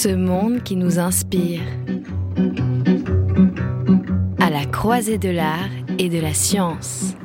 Ce 0.00 0.10
monde 0.10 0.62
qui 0.62 0.76
nous 0.76 1.00
inspire. 1.00 1.60
À 4.38 4.48
la 4.48 4.64
croisée 4.64 5.18
de 5.18 5.28
l'art 5.28 5.72
et 5.98 6.08
de 6.08 6.20
la 6.20 6.32
science. 6.34 7.16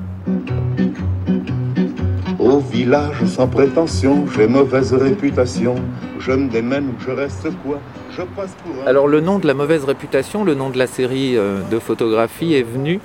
Au 2.40 2.58
village 2.58 3.24
sans 3.26 3.48
prétention, 3.48 4.26
j'ai 4.36 4.48
mauvaise 4.48 4.92
réputation. 4.92 5.76
Je 6.18 6.32
me 6.32 6.50
démène 6.50 6.86
ou 6.86 6.96
je 7.06 7.12
reste 7.12 7.48
quoi? 7.64 7.80
Je 8.16 8.22
passe 8.22 8.56
pour 8.64 8.84
un... 8.84 8.88
Alors 8.88 9.08
le 9.08 9.22
nom 9.22 9.40
de 9.40 9.48
la 9.48 9.54
mauvaise 9.54 9.86
réputation, 9.86 10.44
le 10.44 10.54
nom 10.54 10.70
de 10.70 10.78
la 10.78 10.88
série 10.88 11.36
euh, 11.36 11.62
de 11.72 11.80
photographie 11.80 12.54
est 12.54 12.64
venu 12.64 13.00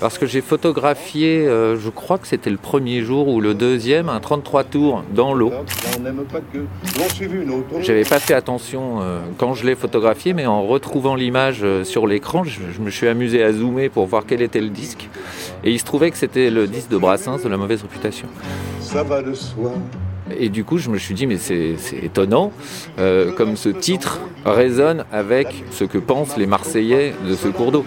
parce 0.00 0.16
que 0.16 0.26
j'ai 0.26 0.40
photographié, 0.40 1.46
euh, 1.46 1.76
je 1.76 1.90
crois 1.90 2.18
que 2.18 2.26
c'était 2.26 2.50
le 2.50 2.56
premier 2.56 3.02
jour 3.02 3.28
ou 3.28 3.40
le 3.40 3.54
deuxième, 3.54 4.08
un 4.08 4.20
33 4.20 4.64
tours 4.64 5.04
dans 5.12 5.34
l'eau. 5.34 5.52
J'avais 7.80 8.04
pas 8.04 8.20
fait 8.20 8.34
attention 8.34 9.00
euh, 9.00 9.20
quand 9.38 9.54
je 9.54 9.66
l'ai 9.66 9.74
photographié, 9.74 10.32
mais 10.32 10.46
en 10.46 10.62
retrouvant 10.62 11.14
l'image 11.14 11.64
sur 11.82 12.06
l'écran, 12.06 12.44
je, 12.44 12.60
je 12.74 12.80
me 12.80 12.90
suis 12.90 13.08
amusé 13.08 13.42
à 13.42 13.52
zoomer 13.52 13.90
pour 13.90 14.06
voir 14.06 14.24
quel 14.26 14.40
était 14.40 14.60
le 14.60 14.70
disque. 14.70 15.08
Et 15.62 15.70
il 15.72 15.78
se 15.78 15.84
trouvait 15.84 16.10
que 16.10 16.16
c'était 16.16 16.50
le 16.50 16.66
disque 16.66 16.88
de 16.88 16.96
Brassens 16.96 17.42
de 17.42 17.48
la 17.48 17.56
mauvaise 17.56 17.82
réputation. 17.82 18.28
Ça 18.80 19.02
va 19.02 19.22
de 19.22 19.34
soi. 19.34 19.72
Et 20.30 20.48
du 20.48 20.64
coup, 20.64 20.78
je 20.78 20.88
me 20.88 20.98
suis 20.98 21.14
dit, 21.14 21.26
mais 21.26 21.36
c'est 21.36 21.76
étonnant, 22.02 22.52
euh, 22.98 23.32
comme 23.32 23.56
ce 23.56 23.68
titre 23.68 24.20
résonne 24.44 25.04
avec 25.12 25.64
ce 25.70 25.84
que 25.84 25.98
pensent 25.98 26.36
les 26.36 26.46
Marseillais 26.46 27.14
de 27.26 27.34
ce 27.34 27.48
cours 27.48 27.72
d'eau. 27.72 27.84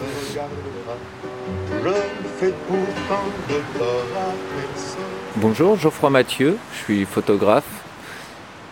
Bonjour, 5.37 5.77
Geoffroy 5.77 6.09
Mathieu, 6.11 6.57
je 6.73 6.77
suis 6.77 7.05
photographe 7.05 7.83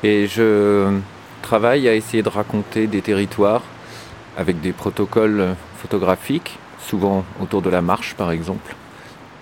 et 0.04 0.28
je 0.28 1.00
travaille 1.42 1.88
à 1.88 1.96
essayer 1.96 2.22
de 2.22 2.30
raconter 2.30 2.86
des 2.86 3.02
territoires 3.02 3.64
avec 4.38 4.62
des 4.62 4.72
protocoles 4.72 5.56
photographiques, 5.78 6.60
souvent 6.80 7.26
autour 7.42 7.62
de 7.62 7.70
la 7.70 7.82
marche 7.82 8.14
par 8.16 8.32
exemple, 8.32 8.76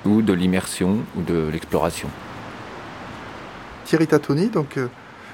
ou 0.06 0.22
de 0.22 0.34
l'immersion 0.34 1.00
ou 1.18 1.22
de 1.22 1.50
l'exploration. 1.52 2.10
Thierry 3.86 4.08
Tatoni, 4.08 4.48
donc 4.48 4.78
euh, 4.78 4.88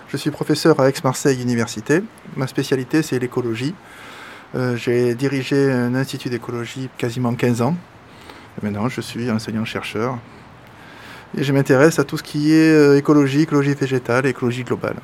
je 0.10 0.18
suis 0.18 0.32
professeur 0.32 0.80
à 0.80 0.90
Aix-Marseille 0.90 1.42
Université. 1.42 2.02
Ma 2.36 2.48
spécialité 2.48 3.02
c'est 3.02 3.20
l'écologie. 3.20 3.76
Euh, 4.56 4.76
J'ai 4.76 5.14
dirigé 5.16 5.72
un 5.72 5.94
institut 5.96 6.30
d'écologie 6.30 6.90
quasiment 6.98 7.34
15 7.34 7.62
ans. 7.62 7.76
Maintenant 8.64 8.90
je 8.90 9.02
suis 9.02 9.30
enseignant-chercheur. 9.30 10.18
Et 11.38 11.44
je 11.44 11.54
m'intéresse 11.54 12.00
à 12.00 12.04
tout 12.04 12.18
ce 12.18 12.24
qui 12.24 12.54
est 12.54 12.74
euh, 12.74 12.98
écologie, 12.98 13.42
écologie 13.42 13.76
végétale, 13.76 14.26
écologie 14.26 14.64
globale. 14.64 14.96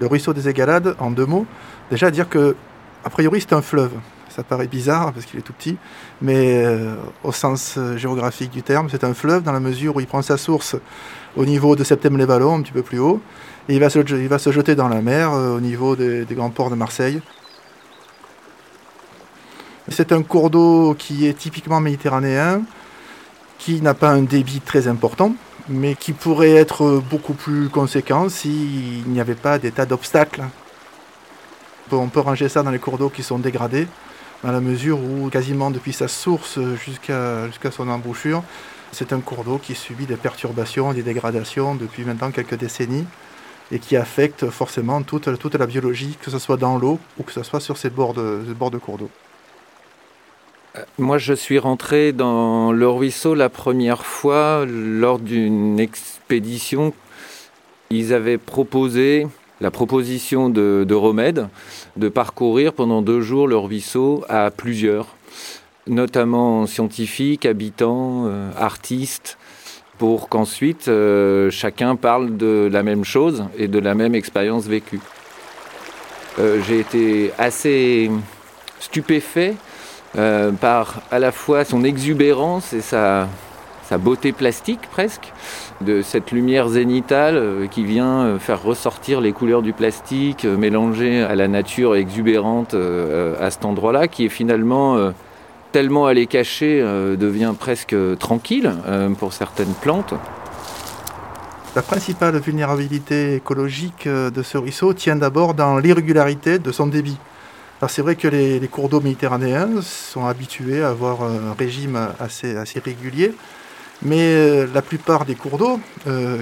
Le 0.00 0.06
ruisseau 0.06 0.32
des 0.32 0.48
Égalades, 0.48 0.96
en 0.98 1.10
deux 1.10 1.26
mots, 1.26 1.46
déjà 1.90 2.10
dire 2.10 2.28
que, 2.28 2.56
a 3.04 3.10
priori, 3.10 3.40
c'est 3.40 3.52
un 3.52 3.62
fleuve. 3.62 3.92
Ça 4.30 4.42
paraît 4.44 4.68
bizarre 4.68 5.12
parce 5.12 5.26
qu'il 5.26 5.38
est 5.38 5.42
tout 5.42 5.52
petit, 5.52 5.76
mais 6.22 6.64
au 7.24 7.32
sens 7.32 7.76
géographique 7.96 8.52
du 8.52 8.62
terme, 8.62 8.88
c'est 8.88 9.02
un 9.02 9.12
fleuve 9.12 9.42
dans 9.42 9.50
la 9.50 9.58
mesure 9.58 9.96
où 9.96 10.00
il 10.00 10.06
prend 10.06 10.22
sa 10.22 10.36
source 10.36 10.76
au 11.38 11.46
niveau 11.46 11.76
de 11.76 11.84
Septem-les-Vallons, 11.84 12.56
un 12.56 12.62
petit 12.62 12.72
peu 12.72 12.82
plus 12.82 12.98
haut, 12.98 13.22
et 13.68 13.74
il 13.74 13.80
va 13.80 13.88
se, 13.88 14.50
jeter 14.50 14.74
dans 14.74 14.88
la 14.88 15.00
mer 15.00 15.32
euh, 15.32 15.56
au 15.56 15.60
niveau 15.60 15.94
des, 15.94 16.26
grands 16.32 16.50
ports 16.50 16.68
de 16.68 16.74
Marseille. 16.74 17.22
C'est 19.86 20.10
un 20.10 20.22
cours 20.22 20.50
d'eau 20.50 20.96
qui 20.98 21.26
est 21.26 21.34
typiquement 21.34 21.80
méditerranéen, 21.80 22.62
qui 23.58 23.80
n'a 23.80 23.94
pas 23.94 24.10
un 24.10 24.22
débit 24.22 24.60
très 24.60 24.88
important, 24.88 25.32
mais 25.68 25.94
qui 25.94 26.12
pourrait 26.12 26.54
être 26.54 27.02
beaucoup 27.08 27.34
plus 27.34 27.68
conséquent 27.68 28.28
s'il 28.28 29.08
n'y 29.08 29.20
avait 29.20 29.34
pas 29.34 29.58
des 29.58 29.70
tas 29.70 29.86
d'obstacles. 29.86 30.42
On 31.92 32.08
peut- 32.08 32.20
ranger 32.20 32.48
ça 32.48 32.62
dans 32.64 32.70
les 32.70 32.80
cours 32.80 32.98
d'eau 32.98 33.10
qui 33.10 33.22
sont 33.22 33.38
dégradés, 33.38 33.86
dans 34.42 34.52
la 34.52 34.60
mesure 34.60 34.98
où 34.98 35.30
quasiment 35.30 35.70
depuis 35.70 35.92
sa 35.92 36.08
source 36.08 36.58
jusqu'à 36.84 37.70
son 37.70 37.88
embouchure, 37.88 38.42
c'est 38.92 39.12
un 39.12 39.20
cours 39.20 39.44
d'eau 39.44 39.58
qui 39.58 39.74
subit 39.74 40.06
des 40.06 40.16
perturbations, 40.16 40.92
des 40.92 41.02
dégradations 41.02 41.74
depuis 41.74 42.04
maintenant 42.04 42.30
quelques 42.30 42.56
décennies 42.56 43.04
et 43.70 43.78
qui 43.78 43.96
affecte 43.96 44.48
forcément 44.48 45.02
toute, 45.02 45.26
la 45.26 45.66
biologie, 45.66 46.16
que 46.22 46.30
ce 46.30 46.38
soit 46.38 46.56
dans 46.56 46.78
l'eau 46.78 46.98
ou 47.18 47.22
que 47.22 47.32
ce 47.32 47.42
soit 47.42 47.60
sur 47.60 47.76
ces 47.76 47.90
bords 47.90 48.14
de, 48.14 48.78
cours 48.78 48.98
d'eau. 48.98 49.10
Moi, 50.96 51.18
je 51.18 51.34
suis 51.34 51.58
rentré 51.58 52.12
dans 52.12 52.72
le 52.72 52.88
ruisseau 52.88 53.34
la 53.34 53.48
première 53.48 54.06
fois 54.06 54.64
lors 54.66 55.18
d'une 55.18 55.80
expédition. 55.80 56.94
Ils 57.90 58.14
avaient 58.14 58.38
proposé 58.38 59.26
la 59.60 59.70
proposition 59.70 60.50
de, 60.50 60.84
de 60.86 60.94
Romède 60.94 61.48
de 61.96 62.08
parcourir 62.08 62.72
pendant 62.72 63.02
deux 63.02 63.20
jours 63.20 63.48
le 63.48 63.56
ruisseau 63.56 64.24
à 64.28 64.50
plusieurs, 64.50 65.16
notamment 65.88 66.66
scientifiques, 66.66 67.46
habitants, 67.46 68.24
euh, 68.26 68.50
artistes, 68.56 69.38
pour 69.98 70.28
qu'ensuite 70.28 70.88
euh, 70.88 71.50
chacun 71.50 71.96
parle 71.96 72.36
de 72.36 72.68
la 72.70 72.82
même 72.82 73.04
chose 73.04 73.44
et 73.56 73.66
de 73.66 73.78
la 73.78 73.94
même 73.94 74.14
expérience 74.14 74.66
vécue. 74.66 75.00
Euh, 76.38 76.60
J'ai 76.66 76.80
été 76.80 77.32
assez 77.38 78.10
stupéfait 78.80 79.54
par 80.60 81.02
à 81.10 81.18
la 81.18 81.32
fois 81.32 81.64
son 81.64 81.84
exubérance 81.84 82.72
et 82.72 82.80
sa, 82.80 83.28
beauté 83.98 84.32
plastique 84.32 84.80
presque, 84.90 85.32
de 85.80 86.00
cette 86.02 86.32
lumière 86.32 86.68
zénitale 86.68 87.68
qui 87.70 87.84
vient 87.84 88.38
faire 88.38 88.62
ressortir 88.62 89.20
les 89.20 89.32
couleurs 89.32 89.62
du 89.62 89.72
plastique, 89.72 90.44
mélangées 90.44 91.22
à 91.22 91.34
la 91.34 91.46
nature 91.46 91.94
exubérante 91.94 92.74
à 92.74 93.50
cet 93.50 93.64
endroit-là, 93.64 94.08
qui 94.08 94.24
est 94.24 94.30
finalement 94.30 95.12
tellement 95.72 96.06
à 96.06 96.14
les 96.14 96.26
cacher, 96.26 96.80
euh, 96.82 97.16
devient 97.16 97.54
presque 97.58 97.94
tranquille 98.18 98.72
euh, 98.86 99.10
pour 99.10 99.32
certaines 99.32 99.74
plantes. 99.74 100.14
La 101.76 101.82
principale 101.82 102.38
vulnérabilité 102.38 103.34
écologique 103.36 104.06
euh, 104.06 104.30
de 104.30 104.42
ce 104.42 104.58
ruisseau 104.58 104.94
tient 104.94 105.16
d'abord 105.16 105.54
dans 105.54 105.78
l'irrégularité 105.78 106.58
de 106.58 106.72
son 106.72 106.86
débit. 106.86 107.18
Alors 107.80 107.90
c'est 107.90 108.02
vrai 108.02 108.16
que 108.16 108.26
les, 108.26 108.66
cours 108.68 108.88
d'eau 108.88 109.00
méditerranéens 109.00 109.82
sont 109.82 110.26
habitués 110.26 110.82
à 110.82 110.88
avoir 110.88 111.22
un 111.22 111.54
régime 111.56 111.96
assez, 112.18 112.56
assez 112.56 112.80
régulier, 112.80 113.32
mais 114.02 114.66
la 114.66 114.82
plupart 114.82 115.24
des 115.24 115.36
cours 115.36 115.58
d'eau 115.58 115.78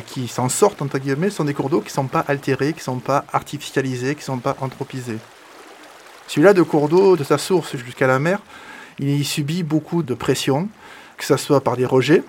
qui 0.07 0.29
s'en 0.29 0.49
sortent, 0.49 0.81
entre 0.81 0.97
guillemets, 0.97 1.29
sont 1.29 1.45
des 1.45 1.53
cours 1.53 1.69
d'eau 1.69 1.81
qui 1.81 1.89
ne 1.89 1.93
sont 1.93 2.07
pas 2.07 2.25
altérés, 2.27 2.73
qui 2.73 2.79
ne 2.79 2.85
sont 2.85 3.01
pas 3.01 3.27
artificialisés, 3.35 4.15
qui 4.15 4.23
ne 4.23 4.25
sont 4.25 4.39
pas 4.39 4.57
anthropisés. 4.63 5.19
Celui-là 6.27 6.55
de 6.55 6.63
cours 6.63 6.89
d'eau, 6.89 7.17
de 7.17 7.25
sa 7.25 7.37
source 7.37 7.77
jusqu'à 7.77 8.07
la 8.07 8.19
mer, 8.19 8.41
il 8.99 9.25
subit 9.25 9.63
beaucoup 9.63 10.03
de 10.03 10.15
pression, 10.15 10.69
que 11.17 11.25
ce 11.25 11.37
soit 11.37 11.61
par 11.61 11.77
des 11.77 11.87
rejets, 11.87 12.23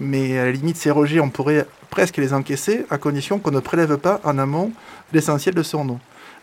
mais 0.00 0.38
à 0.38 0.44
la 0.44 0.52
limite, 0.52 0.76
ces 0.76 0.90
rejets, 0.90 1.20
on 1.20 1.30
pourrait 1.30 1.66
presque 1.90 2.18
les 2.18 2.32
encaisser 2.32 2.84
à 2.90 2.98
condition 2.98 3.38
qu'on 3.38 3.50
ne 3.50 3.60
prélève 3.60 3.96
pas 3.96 4.20
en 4.24 4.38
amont 4.38 4.72
l'essentiel 5.12 5.54
de 5.54 5.62
son 5.62 5.88
eau. 5.88 5.98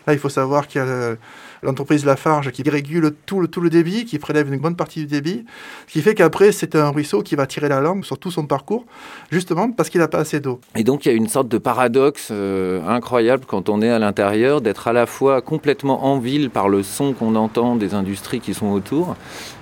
Là, 0.08 0.14
il 0.14 0.20
faut 0.20 0.30
savoir 0.30 0.68
qu'il 0.68 0.82
y 0.82 0.84
a 0.84 1.16
l'entreprise 1.64 2.06
Lafarge 2.06 2.52
qui 2.52 2.68
régule 2.70 3.14
tout 3.26 3.40
le, 3.40 3.48
tout 3.48 3.62
le 3.62 3.70
débit, 3.70 4.06
qui 4.06 4.20
prélève 4.20 4.54
une 4.54 4.60
bonne 4.60 4.76
partie 4.76 5.00
du 5.00 5.08
débit, 5.08 5.46
ce 5.88 5.94
qui 5.94 6.02
fait 6.02 6.16
qu'après, 6.16 6.52
c'est 6.52 6.76
un 6.76 6.90
ruisseau 6.90 7.22
qui 7.22 7.36
va 7.36 7.48
tirer 7.48 7.70
la 7.70 7.82
langue 7.82 8.04
sur 8.04 8.18
tout 8.18 8.32
son 8.32 8.46
parcours, 8.46 8.86
justement 9.32 9.72
parce 9.72 9.90
qu'il 9.90 10.02
n'a 10.02 10.08
pas 10.08 10.20
assez 10.20 10.40
d'eau. 10.40 10.60
Et 10.76 10.84
donc 10.84 11.06
il 11.06 11.10
y 11.10 11.12
a 11.12 11.16
une 11.16 11.28
sorte 11.28 11.48
de 11.48 11.58
paradoxe 11.58 12.30
euh, 12.32 12.86
incroyable 12.88 13.46
quand 13.48 13.70
on 13.70 13.82
est 13.82 13.90
à 13.90 14.00
l'intérieur, 14.00 14.62
d'être 14.62 14.88
à 14.88 14.94
la 14.94 15.06
fois 15.06 15.42
complètement 15.42 16.06
en 16.06 16.20
ville 16.20 16.50
par 16.50 16.70
le 16.70 16.84
son 16.84 17.14
qu'on 17.14 17.36
entend 17.36 17.76
des 17.76 17.94
industries 17.94 18.40
qui 18.40 18.54
sont 18.54 18.72
autour, 18.72 19.16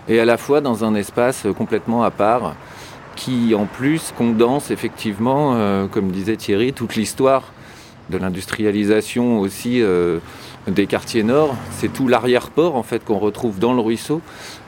et 0.07 0.19
à 0.19 0.25
la 0.25 0.37
fois 0.37 0.61
dans 0.61 0.83
un 0.83 0.95
espace 0.95 1.45
complètement 1.57 2.03
à 2.03 2.11
part, 2.11 2.55
qui 3.15 3.53
en 3.53 3.65
plus 3.65 4.13
condense 4.17 4.71
effectivement, 4.71 5.53
euh, 5.55 5.87
comme 5.87 6.11
disait 6.11 6.37
Thierry, 6.37 6.73
toute 6.73 6.95
l'histoire 6.95 7.53
de 8.11 8.17
l'industrialisation 8.19 9.39
aussi 9.39 9.81
euh, 9.81 10.19
des 10.67 10.85
quartiers 10.85 11.23
nord. 11.23 11.55
C'est 11.71 11.91
tout 11.91 12.07
l'arrière-port 12.07 12.75
en 12.75 12.83
fait 12.83 13.03
qu'on 13.03 13.17
retrouve 13.17 13.57
dans 13.57 13.73
le 13.73 13.81
ruisseau. 13.81 14.21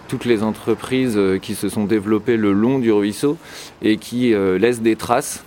Toutes 0.07 0.25
les 0.25 0.41
entreprises 0.41 1.15
euh, 1.15 1.37
qui 1.37 1.53
se 1.53 1.69
sont 1.69 1.83
développées 1.83 2.37
le 2.37 2.53
long 2.53 2.79
du 2.79 2.91
ruisseau 2.91 3.37
et 3.83 3.97
qui 3.97 4.33
euh, 4.33 4.57
laissent 4.57 4.81
des 4.81 4.95
traces 4.95 5.43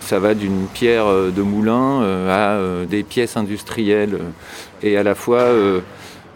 Ça 0.00 0.18
va 0.18 0.34
d'une 0.34 0.66
pierre 0.72 1.06
de 1.06 1.42
moulin 1.42 2.02
à 2.30 2.58
des 2.88 3.02
pièces 3.02 3.36
industrielles 3.36 4.18
et 4.82 4.96
à 4.96 5.02
la 5.02 5.16
fois 5.16 5.46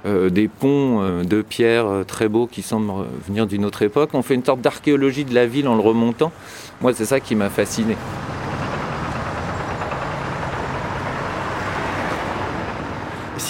des 0.04 0.48
ponts 0.48 1.22
de 1.22 1.42
pierre 1.42 2.04
très 2.06 2.28
beaux 2.28 2.48
qui 2.48 2.62
semblent 2.62 3.06
venir 3.28 3.46
d'une 3.46 3.64
autre 3.64 3.82
époque. 3.82 4.10
On 4.14 4.22
fait 4.22 4.34
une 4.34 4.44
sorte 4.44 4.60
d'archéologie 4.60 5.24
de 5.24 5.34
la 5.34 5.46
ville 5.46 5.68
en 5.68 5.76
le 5.76 5.82
remontant. 5.82 6.32
Moi, 6.80 6.94
c'est 6.94 7.04
ça 7.04 7.20
qui 7.20 7.36
m'a 7.36 7.48
fasciné. 7.48 7.94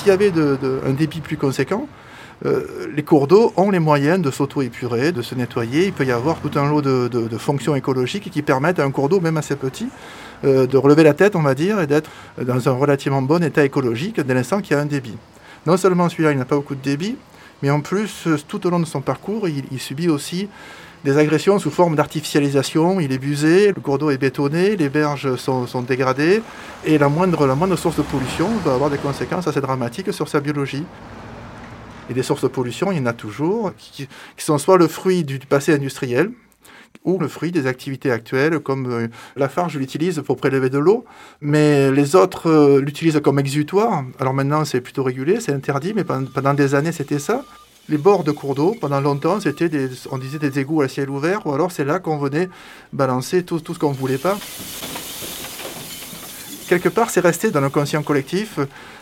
S'il 0.01 0.09
y 0.09 0.13
avait 0.13 0.33
un 0.33 0.93
débit 0.95 1.21
plus 1.21 1.37
conséquent, 1.37 1.87
euh, 2.47 2.87
les 2.97 3.03
cours 3.03 3.27
d'eau 3.27 3.53
ont 3.59 3.71
les 3.71 3.81
moyens 3.81 4.19
de 4.19 4.31
s'auto-épurer, 4.31 5.13
de 5.13 5.21
se 5.21 5.35
nettoyer. 5.35 5.85
Il 5.85 5.93
peut 5.93 6.07
y 6.07 6.11
avoir 6.11 6.39
tout 6.39 6.59
un 6.59 6.71
lot 6.71 6.81
de, 6.81 7.37
fonctions 7.37 7.77
écologiques 7.77 8.31
qui 8.31 8.41
permettent 8.41 8.79
à 8.79 8.85
un 8.85 8.93
cours 8.93 9.11
d'eau, 9.11 9.21
même 9.21 9.37
assez 9.37 9.57
petit, 9.57 9.89
euh, 10.45 10.67
de 10.67 10.79
relever 10.79 11.03
la 11.03 11.13
tête, 11.13 11.37
on 11.37 11.43
va 11.43 11.55
dire, 11.55 11.83
et 11.83 11.87
d'être 11.87 12.11
dans 12.41 12.67
un 12.67 12.73
relativement 12.73 13.21
bon 13.21 13.45
état 13.45 13.63
écologique 13.63 14.19
dès 14.19 14.33
l'instant 14.33 14.63
qu'il 14.63 14.75
y 14.75 14.81
a 14.81 14.83
un 14.83 14.87
débit. 14.87 15.19
Non 15.67 15.77
seulement 15.77 16.09
celui-là, 16.09 16.33
il 16.33 16.39
n'a 16.39 16.47
pas 16.47 16.57
beaucoup 16.57 16.77
de 16.77 16.83
débit, 16.83 17.17
mais 17.63 17.69
en 17.69 17.83
plus, 17.83 18.27
tout 18.49 18.67
au 18.67 18.71
long 18.71 18.81
de 18.81 18.87
son 18.87 19.03
parcours, 19.03 19.49
il, 19.49 19.79
subit 19.79 20.09
aussi 20.09 20.49
des 21.05 21.17
agressions 21.17 21.59
sous 21.59 21.71
forme 21.71 21.97
d'artificialisation. 21.97 23.01
Il 23.01 23.13
est 23.13 23.19
busé, 23.19 23.69
le 23.69 23.81
cours 23.81 23.99
d'eau 23.99 24.11
est 24.11 24.19
bétonné, 24.19 24.77
les 24.77 24.89
berges 24.89 25.37
sont, 25.37 25.83
dégradées, 25.83 26.43
et 26.85 26.99
la 26.99 27.09
moindre, 27.09 27.47
la 27.47 27.55
moindre 27.55 27.77
source 27.77 27.97
de 27.97 28.03
pollution 28.03 28.49
va 28.65 28.75
avoir 28.75 28.91
des 28.91 28.99
conséquences 28.99 29.47
assez 29.47 29.61
dramatiques 29.61 30.13
sur 30.13 30.29
sa 30.29 30.41
biologie. 30.41 30.85
Et 32.11 32.15
des 32.15 32.23
sources 32.23 32.43
de 32.43 32.49
pollution, 32.49 32.91
il 32.93 32.99
y 32.99 33.01
en 33.01 33.07
a 33.07 33.13
toujours, 33.13 33.73
qui, 33.79 34.09
sont 34.39 34.59
soit 34.59 34.79
le 34.79 34.89
fruit 34.89 35.25
du 35.25 35.39
passé 35.39 35.73
industriel, 35.73 36.33
ou 37.05 37.19
le 37.19 37.29
fruit 37.29 37.53
des 37.53 37.67
activités 37.67 38.11
actuelles, 38.11 38.59
comme 38.59 38.91
euh, 38.91 39.09
la 39.37 39.49
farge, 39.49 39.79
l'utilise 39.79 40.21
pour 40.27 40.37
prélever 40.37 40.69
de 40.69 40.79
l'eau, 40.79 41.05
mais 41.41 41.91
les 41.91 42.15
autres 42.15 42.51
euh, 42.51 42.81
l'utilisent 42.81 43.21
comme 43.23 43.39
exutoire. 43.39 44.05
Alors 44.19 44.35
maintenant, 44.35 44.65
c'est 44.65 44.81
plutôt 44.81 45.03
régulé, 45.03 45.41
c'est 45.41 45.53
interdit, 45.53 45.95
mais 45.95 46.05
pendant, 46.05 46.53
des 46.53 46.75
années, 46.75 46.93
c'était 46.93 47.21
ça. 47.21 47.43
Les 47.91 47.99
bords 47.99 48.25
de 48.25 48.31
cours 48.31 48.55
d'eau, 48.55 48.77
pendant 48.81 49.01
longtemps, 49.01 49.41
c'était 49.41 49.69
on 50.11 50.19
disait 50.19 50.39
des 50.39 50.61
égouts 50.61 50.81
à 50.81 50.89
ciel 50.89 51.11
ouvert, 51.11 51.47
ou 51.47 51.53
alors 51.53 51.73
c'est 51.73 51.85
là 51.85 51.99
qu'on 51.99 52.19
venait 52.19 52.49
balancer 52.93 53.43
tout, 53.43 53.59
ce 53.59 53.79
qu'on 53.79 53.91
ne 53.91 53.97
voulait 53.97 54.17
pas. 54.17 54.39
Quelque 56.69 56.89
part, 56.89 57.11
c'est 57.11 57.21
resté 57.21 57.51
dans 57.51 57.61
le 57.61 57.69
conscient 57.69 58.03
collectif 58.03 58.61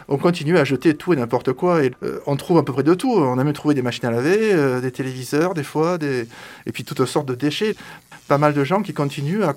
on 0.08 0.16
continue 0.16 0.56
à 0.56 0.64
jeter 0.64 0.94
tout 0.94 1.12
et 1.12 1.16
n'importe 1.16 1.52
quoi. 1.52 1.84
Et 1.84 1.92
euh, 2.02 2.20
on 2.26 2.36
trouve 2.36 2.58
à 2.58 2.62
peu 2.62 2.72
près 2.72 2.82
de 2.82 2.94
tout. 2.94 3.12
On 3.12 3.38
a 3.38 3.44
même 3.44 3.52
trouvé 3.52 3.74
des 3.74 3.82
machines 3.82 4.06
à 4.06 4.10
laver, 4.10 4.52
euh, 4.54 4.80
des 4.80 4.90
téléviseurs 4.90 5.54
des 5.54 5.62
fois, 5.62 5.98
et 6.00 6.72
puis 6.72 6.84
toutes 6.84 7.04
sortes 7.04 7.28
de 7.28 7.34
déchets. 7.34 7.76
Pas 8.26 8.38
mal 8.38 8.54
de 8.54 8.64
gens 8.64 8.82
qui 8.82 8.94
continuent 8.94 9.42
à 9.42 9.54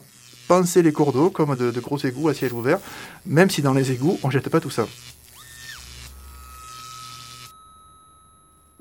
penser 0.48 0.81
les 0.81 0.92
cours 0.92 1.13
d'eau 1.13 1.30
comme 1.30 1.56
de, 1.56 1.80
gros 1.80 1.98
égouts 1.98 2.28
à 2.28 2.33
ciel 2.33 2.51
ouvert, 2.51 2.80
même 3.25 3.50
si 3.50 3.62
dans 3.62 3.74
les 3.74 3.92
égouts, 3.92 4.19
on 4.24 4.28
ne 4.28 4.33
jette 4.33 4.50
pas 4.50 4.60
tout 4.60 4.69
ça. 4.69 4.88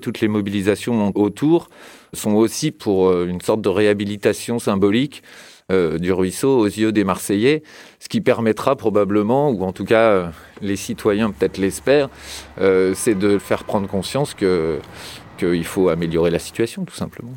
Toutes 0.01 0.19
les 0.19 0.27
mobilisations 0.27 1.11
autour 1.15 1.69
sont 2.13 2.33
aussi 2.33 2.71
pour 2.71 3.07
euh, 3.07 3.27
une 3.27 3.39
sorte 3.41 3.61
de 3.61 3.69
réhabilitation 3.69 4.59
symbolique 4.59 5.23
euh, 5.71 5.97
du 5.97 6.11
ruisseau 6.11 6.57
aux 6.59 6.65
yeux 6.65 6.91
des 6.91 7.03
Marseillais, 7.03 7.63
ce 7.99 8.09
qui 8.09 8.19
permettra 8.19 8.75
probablement, 8.75 9.49
ou 9.51 9.63
en 9.63 9.71
tout 9.71 9.85
cas 9.85 10.09
euh, 10.09 10.27
les 10.61 10.75
citoyens 10.75 11.31
peut-être 11.31 11.57
l'espèrent, 11.57 12.09
c'est 12.57 13.15
de 13.17 13.37
faire 13.37 13.63
prendre 13.63 13.87
conscience 13.87 14.33
qu'il 14.33 15.65
faut 15.65 15.89
améliorer 15.89 16.31
la 16.31 16.39
situation 16.39 16.83
tout 16.83 16.95
simplement. 16.95 17.33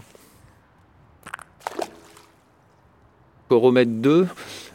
Coromètre 3.48 3.92
2, 3.92 4.26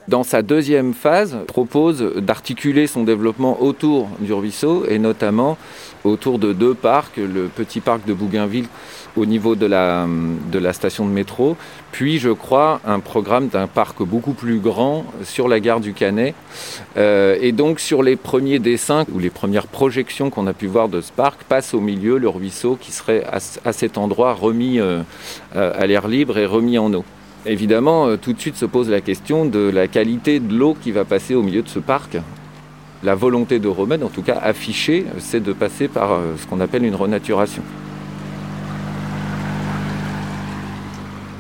dans 0.07 0.24
sa 0.24 0.42
deuxième 0.42 0.94
phase, 0.94 1.38
propose 1.48 2.16
d'articuler 2.16 2.88
son 2.88 3.04
développement 3.04 3.62
autour 3.62 4.10
du 4.19 4.34
ruisseau 4.34 4.86
et 4.88 4.98
notamment 4.98 5.57
autour 6.04 6.40
de 6.40 6.54
deux 6.54 6.74
parcs, 6.74 7.18
le 7.18 7.48
petit 7.48 7.80
parc 7.80 8.06
de 8.06 8.13
Bougainville 8.13 8.68
au 9.16 9.25
niveau 9.25 9.56
de 9.56 9.66
la, 9.66 10.74
station 10.74 11.06
de 11.06 11.12
métro, 11.12 11.57
puis 11.92 12.19
je 12.19 12.30
crois 12.30 12.80
un 12.86 13.00
programme 13.00 13.48
d'un 13.48 13.68
parc 13.68 14.01
beaucoup 14.01 14.34
plus 14.34 14.60
grand 14.60 15.06
sur 15.24 15.48
la 15.48 15.60
gare 15.60 15.80
du 15.80 15.94
Canet. 15.94 16.36
Euh, 16.98 17.38
et 17.42 17.51
donc 17.51 17.80
sur 17.80 18.01
les 18.01 18.16
premiers 18.16 18.60
dessins 18.60 19.06
ou 19.12 19.19
les 19.19 19.30
premières 19.30 19.68
projections 19.68 20.30
qu'on 20.30 20.48
a 20.48 20.54
pu 20.54 20.68
voir 20.68 20.90
de 20.90 21.01
ce 21.01 21.12
parc, 21.12 21.44
passe 21.44 21.74
au 21.74 21.81
milieu 21.81 22.18
le 22.18 22.30
ruisseau 22.30 22.78
qui 22.80 22.92
serait 22.92 23.25
à, 23.25 23.74
cet 23.74 23.98
endroit 23.98 24.34
remis 24.34 24.80
euh, 24.80 25.01
à 25.54 25.86
l'air 25.86 26.07
libre 26.07 26.38
et 26.38 26.46
remis 26.46 26.78
en 26.78 26.94
eau. 26.94 27.04
Évidemment, 27.45 28.07
euh, 28.07 28.18
tout 28.18 28.33
de 28.33 28.39
suite 28.39 28.56
se 28.56 28.65
pose 28.65 28.89
la 28.89 29.01
question 29.01 29.45
de 29.45 29.69
la 29.69 29.88
qualité 29.88 30.39
de 30.39 30.53
l'eau 30.53 30.75
qui 30.80 30.91
va 30.91 31.06
passer 31.06 31.36
au 31.36 31.41
milieu 31.41 31.62
de 31.62 31.69
ce 31.69 31.80
parc. 31.80 32.18
La 33.03 33.15
volonté 33.15 33.59
de 33.59 33.69
en 33.69 34.09
tout 34.09 34.21
cas 34.21 34.38
affichée, 34.41 35.06
c'est 35.19 35.41
de 35.41 35.53
passer 35.53 35.88
par 35.88 36.19
ce 36.38 36.45
qu'on 36.47 36.59
appelle 36.59 36.83
une 36.83 36.95
renaturation. 36.95 37.63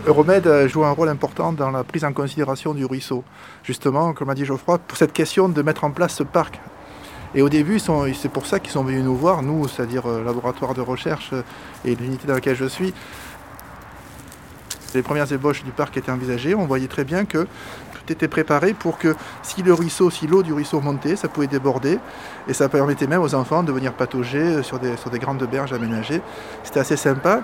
Euromède 0.07 0.67
joue 0.67 0.85
un 0.85 0.91
rôle 0.91 1.09
important 1.09 1.51
dans 1.51 1.69
la 1.69 1.83
prise 1.83 2.05
en 2.05 2.13
considération 2.13 2.73
du 2.73 2.85
ruisseau. 2.85 3.25
Justement, 3.63 4.13
comme 4.13 4.29
a 4.29 4.35
dit 4.35 4.45
Geoffroy, 4.45 4.77
pour 4.77 4.97
cette 4.97 5.11
question 5.11 5.49
de 5.49 5.61
mettre 5.61 5.83
en 5.83 5.91
place 5.91 6.15
ce 6.15 6.23
parc. 6.23 6.61
Et 7.35 7.43
au 7.43 7.49
début, 7.49 7.79
c'est 7.79 8.31
pour 8.31 8.47
ça 8.47 8.59
qu'ils 8.59 8.71
sont 8.71 8.83
venus 8.83 9.03
nous 9.03 9.15
voir, 9.15 9.43
nous, 9.43 9.67
c'est-à-dire 9.67 10.07
le 10.07 10.13
euh, 10.13 10.23
laboratoire 10.23 10.73
de 10.73 10.81
recherche 10.81 11.29
euh, 11.33 11.43
et 11.85 11.93
l'unité 11.93 12.27
dans 12.27 12.33
laquelle 12.33 12.55
je 12.55 12.65
suis. 12.65 12.91
Les 14.93 15.01
premières 15.01 15.31
ébauches 15.31 15.63
du 15.63 15.71
parc 15.71 15.97
étaient 15.97 16.11
envisagées, 16.11 16.55
on 16.55 16.65
voyait 16.65 16.87
très 16.87 17.03
bien 17.03 17.25
que 17.25 17.39
tout 17.93 18.11
était 18.11 18.27
préparé 18.27 18.73
pour 18.73 18.97
que 18.97 19.15
si 19.43 19.61
le 19.61 19.73
ruisseau, 19.73 20.09
si 20.09 20.27
l'eau 20.27 20.43
du 20.43 20.53
ruisseau 20.53 20.81
montait, 20.81 21.15
ça 21.15 21.27
pouvait 21.27 21.47
déborder 21.47 21.99
et 22.47 22.53
ça 22.53 22.69
permettait 22.69 23.07
même 23.07 23.21
aux 23.21 23.35
enfants 23.35 23.63
de 23.63 23.71
venir 23.71 23.93
patauger 23.93 24.63
sur 24.63 24.79
des, 24.79 24.97
sur 24.97 25.09
des 25.09 25.19
grandes 25.19 25.43
berges 25.49 25.73
aménagées. 25.73 26.21
C'était 26.63 26.79
assez 26.79 26.97
sympa. 26.97 27.41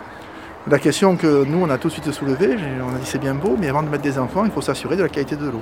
La 0.68 0.80
question 0.80 1.15
que 1.15 1.45
nous, 1.45 1.59
on 1.59 1.69
a 1.69 1.77
tout 1.77 1.89
de 1.89 1.94
suite 1.94 2.12
soulevée, 2.12 2.57
on 2.81 2.95
a 2.95 2.97
dit 2.97 3.06
c'est 3.06 3.19
bien 3.19 3.36
beau, 3.36 3.56
mais 3.59 3.69
avant 3.69 3.83
de 3.83 3.89
mettre 3.89 4.03
des 4.03 4.18
enfants, 4.18 4.45
il 4.45 4.51
faut 4.51 4.62
s'assurer 4.62 4.95
de 4.95 5.03
la 5.03 5.09
qualité 5.09 5.36
de 5.36 5.45
l'eau. 5.45 5.62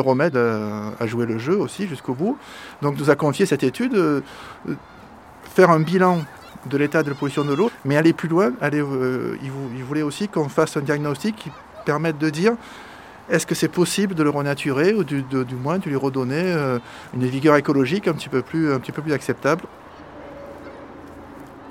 Romède 0.00 0.36
a 0.36 1.06
joué 1.06 1.24
le 1.24 1.38
jeu 1.38 1.56
aussi 1.56 1.86
jusqu'au 1.86 2.14
bout, 2.14 2.36
donc 2.82 2.98
nous 2.98 3.10
a 3.10 3.14
confié 3.14 3.46
cette 3.46 3.62
étude, 3.62 3.94
euh, 3.94 4.22
faire 5.44 5.70
un 5.70 5.78
bilan 5.78 6.22
de 6.66 6.76
l'état 6.76 7.04
de 7.04 7.10
la 7.10 7.14
pollution 7.14 7.44
de 7.44 7.54
l'eau, 7.54 7.70
mais 7.84 7.96
aller 7.96 8.12
plus 8.12 8.28
loin, 8.28 8.52
euh, 8.60 9.36
il 9.40 9.84
voulait 9.84 10.02
aussi 10.02 10.26
qu'on 10.26 10.48
fasse 10.48 10.76
un 10.76 10.80
diagnostic 10.80 11.36
qui 11.36 11.52
permette 11.84 12.18
de 12.18 12.28
dire 12.28 12.54
est-ce 13.30 13.46
que 13.46 13.54
c'est 13.54 13.68
possible 13.68 14.16
de 14.16 14.24
le 14.24 14.30
renaturer 14.30 14.94
ou 14.94 15.04
du, 15.04 15.24
moins 15.62 15.78
de 15.78 15.84
lui 15.84 15.94
redonner 15.94 16.42
euh, 16.42 16.80
une 17.14 17.26
vigueur 17.26 17.54
écologique 17.54 18.08
un 18.08 18.14
petit 18.14 18.28
peu 18.28 18.42
plus 18.42 18.72
acceptable 19.12 19.62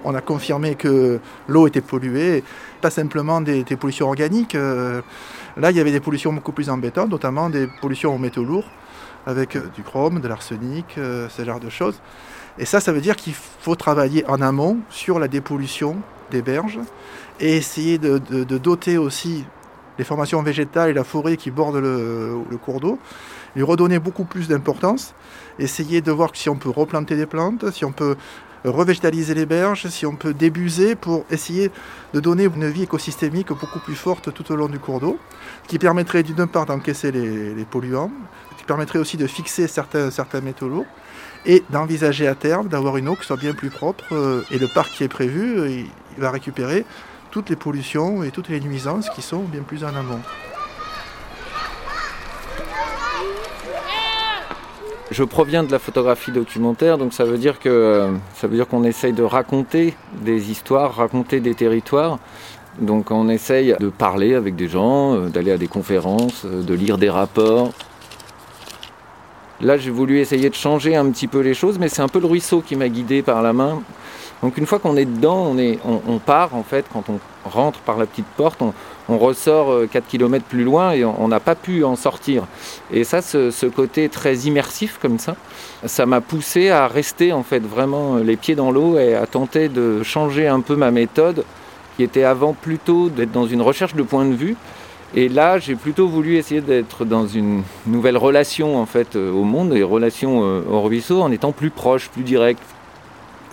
On 0.04 0.16
a 0.16 0.22
confirmé 0.22 0.76
que 0.76 1.20
l'eau 1.48 1.68
était 1.68 1.82
polluée, 1.82 2.44
pas 2.82 2.90
simplement 2.90 3.42
des, 3.42 3.64
pollutions 3.64 4.08
organiques. 4.08 4.56
Euh, 4.56 5.02
là, 5.58 5.72
il 5.72 5.78
y 5.78 5.80
avait 5.80 5.92
des 5.92 6.00
pollutions 6.00 6.34
beaucoup 6.34 6.52
plus 6.52 6.70
embêtantes, 6.70 7.10
notamment 7.10 7.50
des 7.50 7.68
pollutions 7.82 8.14
aux 8.14 8.18
métaux 8.18 8.44
lourds, 8.44 8.70
avec 9.26 9.56
euh, 9.56 9.62
du 9.76 9.84
chrome, 9.84 10.20
de 10.20 10.28
l'arsenic, 10.28 10.86
ce 10.96 11.46
genre 11.46 11.60
de 11.60 11.70
choses. 11.70 12.00
Et 12.58 12.66
ça, 12.66 12.80
ça 12.80 12.92
veut 12.92 13.02
dire 13.02 13.16
qu'il 13.16 13.34
faut 13.34 13.76
travailler 13.76 14.26
en 14.28 14.42
amont 14.42 14.78
sur 14.90 15.20
la 15.20 15.28
dépollution 15.28 15.98
des 16.32 16.42
berges 16.42 16.80
et 17.40 17.58
essayer 17.58 17.98
de 17.98 18.18
doter 18.58 18.98
aussi 18.98 19.46
les 19.98 20.04
formations 20.04 20.42
végétales 20.42 20.90
et 20.90 20.94
la 20.94 21.04
forêt 21.04 21.38
qui 21.38 21.52
bordent 21.52 21.78
le, 21.78 22.58
cours 22.64 22.80
d'eau, 22.80 23.00
lui 23.56 23.64
redonner 23.64 24.00
beaucoup 24.00 24.26
plus 24.26 24.48
d'importance, 24.48 25.14
essayer 25.60 26.02
de 26.02 26.12
voir 26.12 26.32
si 26.34 26.50
on 26.50 26.56
peut 26.56 26.70
replanter 26.70 27.16
des 27.16 27.26
plantes, 27.26 27.70
si 27.72 27.86
on 27.86 27.92
peut 27.92 28.16
revégétaliser 28.66 29.34
les 29.34 29.46
berges, 29.46 29.88
si 29.88 30.06
on 30.06 30.16
peut 30.16 30.34
débuser 30.34 30.96
pour 30.96 31.26
essayer 31.30 31.72
de 32.14 32.20
donner 32.20 32.46
une 32.46 32.70
vie 32.70 32.84
écosystémique 32.84 33.50
beaucoup 33.50 33.80
plus 33.80 33.96
forte 33.96 34.34
tout 34.34 34.52
au 34.52 34.56
long 34.56 34.68
du 34.68 34.80
cours 34.80 35.00
d'eau, 35.00 35.20
qui 35.68 35.80
permettrait 35.80 36.24
d'une 36.24 36.48
part 36.48 36.66
d'encaisser 36.66 37.12
les, 37.12 37.66
polluants, 37.70 38.12
qui 38.58 38.64
permettrait 38.64 39.00
aussi 39.00 39.18
de 39.18 39.28
fixer 39.28 39.68
certains, 39.68 40.12
certains 40.12 40.42
métaux 40.42 40.70
lourds, 40.70 40.86
et 41.46 41.64
d'envisager 41.70 42.28
à 42.28 42.36
terme 42.36 42.70
d'avoir 42.70 42.98
une 42.98 43.10
eau 43.10 43.16
qui 43.16 43.26
soit 43.26 43.38
bien 43.38 43.54
plus 43.54 43.70
propre. 43.70 44.06
Euh, 44.14 44.46
et 44.50 44.60
le 44.60 44.68
parc 44.68 44.94
qui 44.94 45.04
est 45.04 45.10
prévu, 45.10 45.60
euh, 45.60 45.70
il 45.70 46.22
va 46.22 46.32
récupérer 46.32 46.86
toutes 47.32 47.50
les 47.50 47.56
pollutions 47.56 48.24
et 48.24 48.32
toutes 48.32 48.50
les 48.50 48.62
nuisances 48.62 49.10
qui 49.10 49.22
sont 49.22 49.42
bien 49.42 49.64
plus 49.64 49.84
en 49.84 49.96
amont. 49.96 50.22
Je 55.14 55.24
proviens 55.24 55.62
de 55.62 55.72
la 55.72 55.78
photographie 55.78 56.32
documentaire, 56.32 56.98
donc 56.98 57.14
ça 57.14 57.24
veut 57.24 57.38
dire 57.38 57.60
que 57.60 58.10
ça 58.34 58.48
veut 58.48 58.56
dire 58.56 58.68
qu'on 58.68 58.84
essaye 58.84 59.14
de 59.14 59.22
raconter 59.22 59.94
des 60.24 60.50
histoires, 60.50 60.96
raconter 60.96 61.40
des 61.40 61.54
territoires. 61.54 62.18
Donc 62.82 63.12
on 63.12 63.30
essaye 63.30 63.76
de 63.80 63.90
parler 63.90 64.34
avec 64.34 64.56
des 64.56 64.68
gens, 64.68 65.14
euh, 65.14 65.30
d'aller 65.30 65.52
à 65.52 65.60
des 65.60 65.68
conférences, 65.68 66.46
euh, 66.46 66.64
de 66.64 66.74
lire 66.74 66.98
des 66.98 67.12
rapports. 67.12 67.70
Là, 69.62 69.78
j'ai 69.78 69.92
voulu 69.92 70.18
essayer 70.18 70.50
de 70.50 70.56
changer 70.56 70.96
un 70.96 71.08
petit 71.12 71.28
peu 71.28 71.42
les 71.42 71.54
choses, 71.54 71.78
mais 71.78 71.90
c'est 71.90 72.02
un 72.02 72.08
peu 72.08 72.20
le 72.20 72.26
ruisseau 72.26 72.62
qui 72.62 72.76
m'a 72.76 72.90
guidé 72.90 73.22
par 73.22 73.44
la 73.44 73.54
main 73.54 73.84
Donc 74.44 74.58
une 74.58 74.66
fois 74.66 74.78
qu'on 74.78 74.98
est 74.98 75.06
dedans, 75.06 75.56
on, 75.86 76.20
part 76.20 76.54
en 76.54 76.64
fait, 76.64 76.86
quand 76.92 77.06
on 77.10 77.18
rentre 77.50 77.80
par 77.80 77.98
la 77.98 78.06
petite 78.06 78.26
porte, 78.36 78.62
on, 78.62 79.18
ressort 79.18 79.88
4 79.90 80.06
km 80.06 80.44
plus 80.44 80.66
loin 80.66 80.92
et 80.92 81.06
on 81.06 81.30
n'a 81.30 81.40
pas 81.40 81.56
pu 81.56 81.86
en 81.86 81.96
sortir. 81.96 82.44
Et 82.92 83.06
ça, 83.06 83.22
ce, 83.22 83.66
côté 83.68 84.10
très 84.10 84.36
immersif 84.40 85.00
comme 85.02 85.18
ça, 85.18 85.38
ça 85.86 86.06
m'a 86.06 86.20
poussé 86.20 86.70
à 86.72 86.90
rester 86.90 87.32
en 87.32 87.44
fait 87.44 87.62
vraiment 87.62 88.18
les 88.18 88.36
pieds 88.36 88.56
dans 88.56 88.70
l'eau 88.70 88.98
et 88.98 89.16
à 89.16 89.26
tenter 89.28 89.70
de 89.70 90.04
changer 90.04 90.46
un 90.46 90.60
peu 90.60 90.76
ma 90.76 90.92
méthode 90.92 91.46
qui 91.96 92.04
était 92.04 92.26
avant 92.26 92.52
plutôt 92.54 93.08
d'être 93.08 93.32
dans 93.32 93.48
une 93.48 93.62
recherche 93.62 93.96
de 93.96 94.04
point 94.04 94.26
de 94.26 94.34
vue. 94.34 94.58
Et 95.16 95.30
là, 95.30 95.58
j'ai 95.58 95.76
plutôt 95.76 96.08
voulu 96.08 96.36
essayer 96.36 96.60
d'être 96.60 97.06
dans 97.06 97.28
une 97.28 97.64
nouvelle 97.86 98.18
relation 98.18 98.78
en 98.78 98.88
fait 98.88 99.16
euh, 99.16 99.32
au 99.32 99.44
monde, 99.44 99.74
et 99.74 99.84
relation 99.84 100.42
euh, 100.44 100.62
au 100.70 100.82
ruisseau, 100.82 101.22
en 101.22 101.32
étant 101.32 101.52
plus 101.52 101.70
proche, 101.70 102.10
plus 102.10 102.24
direct. 102.24 102.62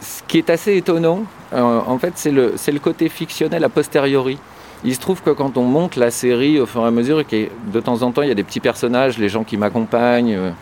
Ce 0.00 0.22
qui 0.26 0.38
est 0.38 0.50
assez 0.50 0.76
étonnant, 0.76 1.24
euh, 1.52 1.80
en 1.86 1.98
fait, 1.98 2.12
c'est 2.16 2.30
le, 2.30 2.78
côté 2.82 3.08
fictionnel 3.08 3.64
a 3.64 3.68
posteriori. 3.68 4.38
Il 4.82 4.94
se 4.94 5.00
trouve 5.00 5.22
que 5.22 5.30
quand 5.30 5.58
on 5.58 5.64
monte 5.64 5.96
la 5.96 6.10
série 6.10 6.58
au 6.58 6.66
fur 6.66 6.82
et 6.82 6.86
à 6.86 6.90
mesure, 6.90 7.22
de 7.22 7.80
temps 7.80 8.02
en 8.02 8.12
temps, 8.12 8.22
il 8.22 8.28
y 8.28 8.32
a 8.32 8.34
des 8.34 8.44
petits 8.44 8.60
personnages, 8.60 9.18
les 9.18 9.28
gens 9.28 9.44
qui 9.44 9.58
m'accompagnent, 9.58 10.52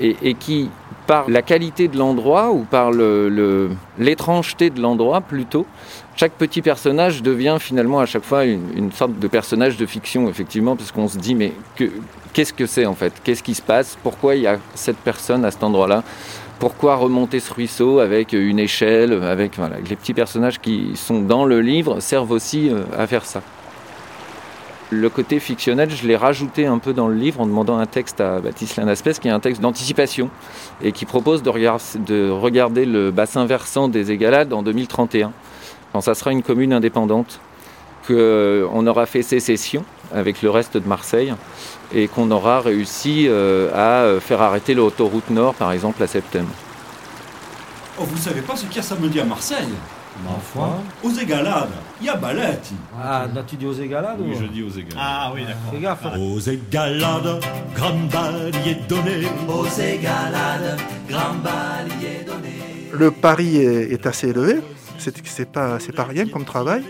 et, 0.00 0.16
et, 0.22 0.34
qui, 0.34 0.68
par 1.06 1.30
la 1.30 1.40
qualité 1.40 1.88
de 1.88 1.96
l'endroit 1.96 2.50
ou 2.50 2.64
par 2.64 2.90
l'étrangeté 3.98 4.70
de 4.70 4.82
l'endroit 4.82 5.20
plutôt, 5.22 5.66
chaque 6.16 6.32
petit 6.32 6.62
personnage 6.62 7.22
devient 7.22 7.56
finalement 7.58 8.00
à 8.00 8.06
chaque 8.06 8.24
fois 8.24 8.44
une, 8.44 8.92
sorte 8.92 9.18
de 9.18 9.28
personnage 9.28 9.76
de 9.76 9.86
fiction, 9.86 10.28
effectivement, 10.28 10.76
parce 10.76 10.92
qu'on 10.92 11.08
se 11.08 11.18
dit, 11.18 11.34
mais 11.34 11.52
qu'est-ce 12.32 12.52
que 12.52 12.66
c'est 12.66 12.86
en 12.86 12.94
fait? 12.94 13.12
Qu'est-ce 13.24 13.42
qui 13.42 13.54
se 13.54 13.62
passe? 13.62 13.96
Pourquoi 14.02 14.36
il 14.36 14.42
y 14.42 14.46
a 14.46 14.58
cette 14.74 14.98
personne 14.98 15.44
à 15.44 15.50
cet 15.50 15.62
endroit-là? 15.64 16.02
Pourquoi 16.62 16.94
remonter 16.94 17.40
ce 17.40 17.52
ruisseau 17.52 17.98
avec 17.98 18.34
une 18.34 18.60
échelle 18.60 19.20
avec 19.24 19.56
Les 19.90 19.96
petits 19.96 20.14
personnages 20.14 20.60
qui 20.60 20.92
sont 20.94 21.20
dans 21.20 21.44
le 21.44 21.60
livre 21.60 21.98
servent 21.98 22.30
aussi 22.30 22.70
euh, 22.70 22.84
à 22.96 23.08
faire 23.08 23.24
ça. 23.24 23.42
Le 24.90 25.10
côté 25.10 25.40
fictionnel, 25.40 25.90
je 25.90 26.06
l'ai 26.06 26.14
rajouté 26.14 26.66
un 26.66 26.78
peu 26.78 26.92
dans 26.92 27.08
le 27.08 27.16
livre 27.16 27.40
en 27.40 27.46
demandant 27.46 27.78
un 27.78 27.86
texte 27.86 28.20
à 28.20 28.38
Baptiste 28.38 28.76
Lanaspès, 28.76 29.14
qui 29.14 29.26
est 29.26 29.32
un 29.32 29.40
texte 29.40 29.60
d'anticipation 29.60 30.30
et 30.84 30.92
qui 30.92 31.04
propose 31.04 31.42
de, 31.42 32.30
regarder 32.30 32.84
le 32.84 33.10
bassin 33.10 33.44
versant 33.44 33.88
des 33.88 34.12
Égalades 34.12 34.52
en 34.52 34.62
2031, 34.62 35.32
quand 35.92 36.00
ça 36.00 36.14
sera 36.14 36.30
une 36.30 36.44
commune 36.44 36.72
indépendante, 36.72 37.40
qu'on 38.06 38.14
euh, 38.14 38.86
aura 38.86 39.06
fait 39.06 39.22
sécession 39.22 39.84
avec 40.14 40.42
le 40.42 40.50
reste 40.50 40.76
de 40.76 40.86
Marseille 40.86 41.34
et 41.92 42.08
qu'on 42.08 42.30
aura 42.30 42.60
réussi 42.60 43.26
euh, 43.28 44.16
à 44.16 44.20
faire 44.20 44.42
arrêter 44.42 44.74
l'autoroute 44.74 45.30
nord, 45.30 45.54
par 45.54 45.72
exemple, 45.72 46.02
à 46.02 46.06
septembre. 46.06 46.50
Oh, 47.98 48.04
vous 48.04 48.16
savez 48.16 48.40
pas 48.40 48.56
ce 48.56 48.66
qu'il 48.66 48.76
y 48.76 48.80
a 48.80 48.82
samedi 48.82 49.20
à 49.20 49.24
Marseille? 49.24 49.68
Ma 50.24 50.38
foi. 50.40 50.78
Aux 51.02 51.10
égalades, 51.10 51.70
il 52.00 52.06
y 52.06 52.10
a 52.10 52.16
Balette. 52.16 52.70
Ah, 53.00 53.26
là 53.34 53.42
tu 53.46 53.56
dis 53.56 53.66
aux 53.66 53.72
égalades 53.72 54.18
Oui, 54.20 54.36
je 54.38 54.44
dis 54.44 54.62
aux 54.62 54.70
égalades. 54.70 54.98
Ah 54.98 55.32
oui, 55.34 55.42
d'accord. 55.42 55.72
Fais 55.72 55.80
gaffe. 55.80 56.06
Hein. 56.06 56.18
Aux 56.18 56.38
égalades, 56.38 57.40
grand 57.74 57.96
balier 58.12 58.76
donné. 58.88 59.26
Aux 59.48 59.66
égalades, 59.66 60.78
grand 61.08 61.34
balier 61.42 62.24
donné. 62.26 62.88
Le 62.92 63.10
pari 63.10 63.56
est, 63.56 64.06
assez 64.06 64.28
élevé, 64.28 64.60
c'est 64.98 65.50
pas, 65.50 65.78
pas 65.96 66.04
rien 66.04 66.28
comme 66.28 66.44
travail, 66.44 66.84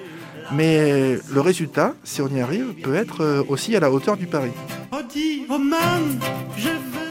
mais 0.50 1.18
le 1.30 1.40
résultat, 1.40 1.94
si 2.04 2.20
on 2.20 2.28
y 2.28 2.40
arrive, 2.40 2.74
peut 2.82 2.94
être 2.94 3.22
euh, 3.22 3.42
aussi 3.48 3.76
à 3.76 3.80
la 3.80 3.90
hauteur 3.90 4.16
du 4.16 4.26
pari. 4.26 4.50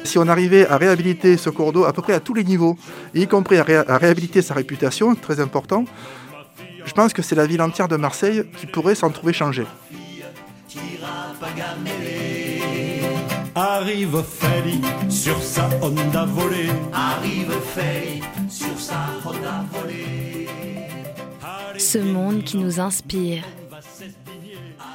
Si 0.03 0.17
on 0.17 0.27
arrivait 0.27 0.67
à 0.67 0.77
réhabiliter 0.77 1.37
ce 1.37 1.49
cours 1.49 1.71
d'eau 1.71 1.85
à 1.85 1.93
peu 1.93 2.01
près 2.01 2.13
à 2.13 2.19
tous 2.19 2.33
les 2.33 2.43
niveaux, 2.43 2.77
y 3.13 3.27
compris 3.27 3.57
à, 3.57 3.63
réhabiliter 3.63 4.41
sa 4.41 4.53
réputation, 4.53 5.15
très 5.15 5.39
important, 5.39 5.85
je 6.83 6.93
pense 6.93 7.13
que 7.13 7.21
c'est 7.21 7.35
la 7.35 7.45
ville 7.45 7.61
entière 7.61 7.87
de 7.87 7.95
Marseille 7.95 8.43
qui 8.57 8.65
pourrait 8.65 8.95
s'en 8.95 9.09
trouver 9.09 9.33
changée. 9.33 9.65
Arrive 13.53 14.23
Feli 14.23 14.81
sur 15.09 15.41
sa 15.41 15.69
Honda 15.81 16.25
volée. 16.25 16.69
Arrive 16.93 17.51
Feli 17.75 18.21
sur 18.49 18.79
sa 18.79 18.95
Honda 19.25 19.65
volée. 19.73 20.40
Ce 21.81 21.97
monde 21.97 22.43
qui 22.43 22.57
nous 22.57 22.79
inspire. 22.79 23.43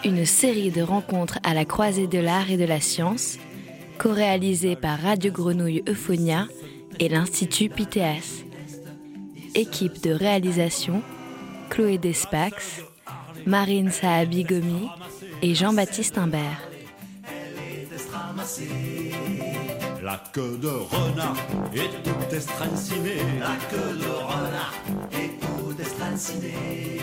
Une 0.05 0.25
série 0.25 0.71
de 0.71 0.83
rencontres 0.83 1.41
à 1.43 1.53
la 1.53 1.65
croisée 1.65 2.07
de 2.07 2.21
l'art 2.21 2.49
et 2.49 2.57
de 2.57 2.65
la 2.65 2.81
science 2.81 3.39
co-réalisé 3.99 4.77
par 4.77 5.01
Radio 5.01 5.33
Grenouille 5.33 5.83
Euphonia 5.89 6.47
et 7.01 7.09
l'Institut 7.09 7.71
Pythéas. 7.71 8.45
Équipe 9.57 10.01
de 10.01 10.13
réalisation 10.13 11.03
Chloé 11.71 11.99
Despax, 11.99 12.83
Marine 13.47 13.91
Saabi-Gomi 13.91 14.89
et 15.43 15.57
Jean-Baptiste 15.57 16.19
Imbert. 16.19 16.69
La 20.05 20.23
queue 20.33 20.57
de 20.63 20.69
renard 20.69 21.37
est 21.75 22.05
tout 22.05 22.35
estrancinée. 22.35 23.17
La 23.41 23.57
queue 23.69 23.99
de 23.99 24.09
renard 24.09 24.75
est 25.11 25.36
estrancinée. 26.17 27.01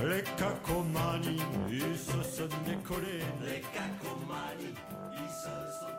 Les 0.00 0.22
cacomanies, 0.36 1.42
ils 1.70 1.98
se 1.98 2.22
sont 2.36 2.48
décollés. 2.66 3.24
Les 3.44 3.62
cacomanies, 3.72 4.74
ils 5.12 5.30
se 5.30 5.54
sont 5.78 5.92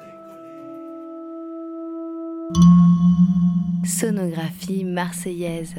Sonographie 3.86 4.84
marseillaise. 4.84 5.75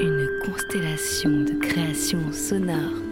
Une 0.00 0.28
constellation 0.44 1.30
de 1.30 1.58
créations 1.60 2.32
sonores 2.32 3.02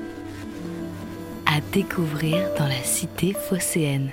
à 1.46 1.60
découvrir 1.72 2.52
dans 2.58 2.66
la 2.66 2.82
cité 2.82 3.32
phocéenne. 3.32 4.10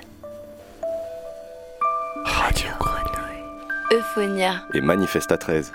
Radio 2.24 2.70
Grenouille. 2.80 3.44
Euphonia. 3.92 4.64
Et 4.74 4.82
Manifesta 4.82 5.38
13. 5.38 5.74